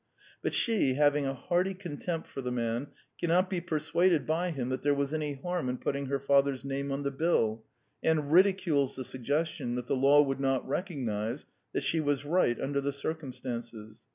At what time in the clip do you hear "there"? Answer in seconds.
4.81-4.95